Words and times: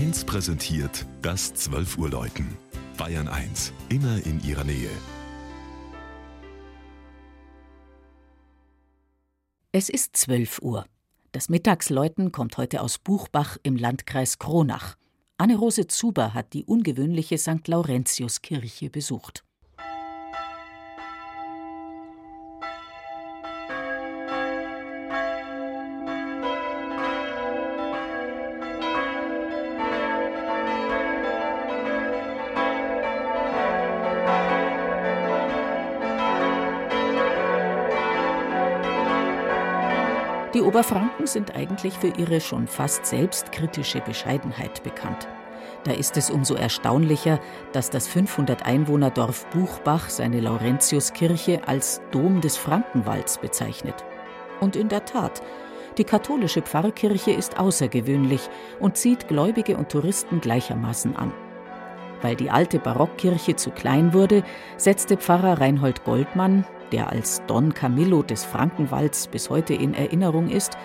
1 0.00 0.24
präsentiert 0.24 1.04
das 1.20 1.52
12 1.52 1.98
Uhr 1.98 2.08
Läuten. 2.08 2.56
Bayern 2.96 3.28
1, 3.28 3.74
immer 3.90 4.24
in 4.24 4.42
ihrer 4.42 4.64
Nähe. 4.64 4.88
Es 9.72 9.90
ist 9.90 10.16
12 10.16 10.62
Uhr. 10.62 10.86
Das 11.32 11.50
Mittagsläuten 11.50 12.32
kommt 12.32 12.56
heute 12.56 12.80
aus 12.80 12.96
Buchbach 12.96 13.58
im 13.62 13.76
Landkreis 13.76 14.38
Kronach. 14.38 14.96
Anne-Rose 15.36 15.86
Zuber 15.86 16.32
hat 16.32 16.54
die 16.54 16.64
ungewöhnliche 16.64 17.36
St. 17.36 17.68
Laurentius-Kirche 17.68 18.88
besucht. 18.88 19.44
Die 40.52 40.62
Oberfranken 40.62 41.28
sind 41.28 41.54
eigentlich 41.54 41.94
für 41.94 42.12
ihre 42.18 42.40
schon 42.40 42.66
fast 42.66 43.06
selbstkritische 43.06 44.00
Bescheidenheit 44.00 44.82
bekannt. 44.82 45.28
Da 45.84 45.92
ist 45.92 46.16
es 46.16 46.28
umso 46.28 46.54
erstaunlicher, 46.54 47.38
dass 47.72 47.88
das 47.88 48.08
500 48.08 48.66
Einwohner 48.66 49.10
Dorf 49.10 49.46
Buchbach 49.50 50.10
seine 50.10 50.40
Laurentiuskirche 50.40 51.60
als 51.66 52.02
Dom 52.10 52.40
des 52.40 52.56
Frankenwalds 52.56 53.38
bezeichnet. 53.38 54.04
Und 54.58 54.74
in 54.74 54.88
der 54.88 55.04
Tat, 55.04 55.40
die 55.98 56.04
katholische 56.04 56.62
Pfarrkirche 56.62 57.30
ist 57.30 57.58
außergewöhnlich 57.58 58.50
und 58.80 58.96
zieht 58.96 59.28
Gläubige 59.28 59.76
und 59.76 59.88
Touristen 59.88 60.40
gleichermaßen 60.40 61.14
an. 61.14 61.32
Weil 62.22 62.36
die 62.36 62.50
alte 62.50 62.78
Barockkirche 62.78 63.56
zu 63.56 63.70
klein 63.70 64.12
wurde, 64.12 64.42
setzte 64.76 65.16
Pfarrer 65.16 65.60
Reinhold 65.60 66.04
Goldmann, 66.04 66.64
der 66.92 67.10
als 67.10 67.42
Don 67.46 67.72
Camillo 67.72 68.22
des 68.22 68.44
Frankenwalds 68.44 69.28
bis 69.28 69.48
heute 69.48 69.74
in 69.74 69.94
Erinnerung 69.94 70.48
ist, 70.48 70.76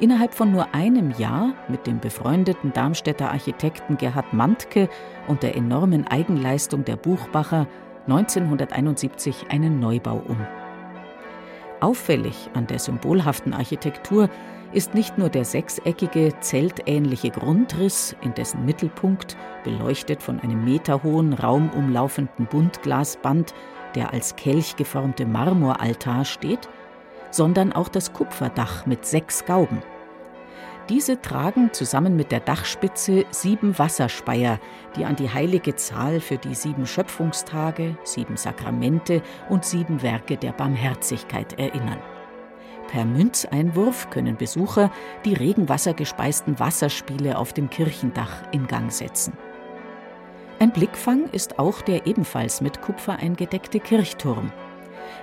innerhalb 0.00 0.34
von 0.34 0.52
nur 0.52 0.74
einem 0.74 1.12
Jahr 1.18 1.54
mit 1.68 1.86
dem 1.86 2.00
befreundeten 2.00 2.72
Darmstädter 2.72 3.30
Architekten 3.30 3.96
Gerhard 3.96 4.32
Mantke 4.32 4.88
und 5.28 5.42
der 5.42 5.56
enormen 5.56 6.06
Eigenleistung 6.06 6.84
der 6.84 6.96
Buchbacher 6.96 7.66
1971 8.06 9.46
einen 9.48 9.80
Neubau 9.80 10.22
um. 10.28 10.38
Auffällig 11.80 12.50
an 12.54 12.66
der 12.66 12.78
symbolhaften 12.78 13.52
Architektur 13.52 14.28
ist 14.74 14.94
nicht 14.94 15.18
nur 15.18 15.28
der 15.28 15.44
sechseckige, 15.44 16.34
zeltähnliche 16.40 17.30
Grundriss, 17.30 18.16
in 18.22 18.34
dessen 18.34 18.64
Mittelpunkt, 18.64 19.36
beleuchtet 19.62 20.22
von 20.22 20.40
einem 20.40 20.64
meterhohen, 20.64 21.32
raumumlaufenden 21.32 22.46
Buntglasband, 22.46 23.54
der 23.94 24.12
als 24.12 24.34
Kelch 24.34 24.74
geformte 24.76 25.26
Marmoraltar 25.26 26.24
steht, 26.24 26.68
sondern 27.30 27.72
auch 27.72 27.88
das 27.88 28.12
Kupferdach 28.12 28.84
mit 28.86 29.06
sechs 29.06 29.44
Gauben. 29.44 29.82
Diese 30.88 31.22
tragen 31.22 31.72
zusammen 31.72 32.14
mit 32.14 32.30
der 32.30 32.40
Dachspitze 32.40 33.24
sieben 33.30 33.78
Wasserspeier, 33.78 34.58
die 34.96 35.04
an 35.04 35.16
die 35.16 35.30
heilige 35.30 35.76
Zahl 35.76 36.20
für 36.20 36.36
die 36.36 36.54
sieben 36.54 36.86
Schöpfungstage, 36.86 37.96
sieben 38.02 38.36
Sakramente 38.36 39.22
und 39.48 39.64
sieben 39.64 40.02
Werke 40.02 40.36
der 40.36 40.52
Barmherzigkeit 40.52 41.58
erinnern. 41.58 41.98
Per 42.94 43.04
Münzeinwurf 43.04 44.08
können 44.10 44.36
Besucher 44.36 44.88
die 45.24 45.34
regenwassergespeisten 45.34 46.60
Wasserspiele 46.60 47.36
auf 47.36 47.52
dem 47.52 47.68
Kirchendach 47.68 48.44
in 48.52 48.68
Gang 48.68 48.92
setzen. 48.92 49.36
Ein 50.60 50.70
Blickfang 50.70 51.28
ist 51.32 51.58
auch 51.58 51.80
der 51.80 52.06
ebenfalls 52.06 52.60
mit 52.60 52.82
Kupfer 52.82 53.16
eingedeckte 53.16 53.80
Kirchturm. 53.80 54.52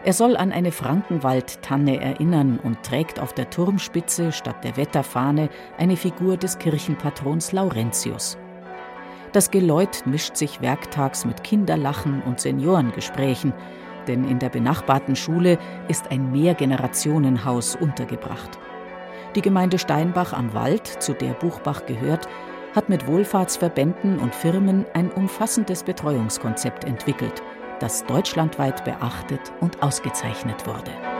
Er 0.04 0.12
soll 0.12 0.36
an 0.36 0.52
eine 0.52 0.74
Frankenwaldtanne 0.74 2.02
erinnern 2.02 2.60
und 2.62 2.84
trägt 2.84 3.22
auf 3.22 3.31
der 3.31 3.50
Turmspitze 3.50 4.34
statt 4.34 4.66
der 4.66 4.76
Wetterfahne 4.76 5.48
eine 5.78 5.96
Figur 5.96 6.36
des 6.36 6.58
Kirchenpatrons 6.58 7.54
Laurentius. 7.54 8.38
Das 9.31 9.50
Geläut 9.50 10.04
mischt 10.06 10.36
sich 10.36 10.60
werktags 10.60 11.24
mit 11.24 11.46
Kinderlachen 11.46 12.22
und 12.24 12.42
Seniorengesprächen, 12.42 13.54
denn 14.07 14.28
in 14.28 14.39
der 14.39 14.50
benachbarten 14.50 15.16
Schule 15.16 15.57
ist 15.88 16.12
ein 16.12 16.31
Mehrgenerationenhaus 16.31 17.75
untergebracht. 17.75 18.59
Die 19.35 19.41
Gemeinde 19.41 19.79
Steinbach 19.79 20.34
am 20.34 20.53
Wald, 20.53 20.88
zu 20.88 21.13
der 21.13 21.34
Buchbach 21.34 21.85
gehört, 21.85 22.28
hat 22.75 22.89
mit 22.89 23.07
Wohlfahrtsverbänden 23.07 24.19
und 24.19 24.35
Firmen 24.35 24.85
ein 24.94 25.12
umfassendes 25.12 25.84
Betreuungskonzept 25.84 26.85
entwickelt, 26.85 27.41
das 27.79 28.06
deutschlandweit 28.06 28.85
beachtet 28.85 29.51
und 29.59 29.81
ausgezeichnet 29.81 30.66
wurde. 30.68 31.11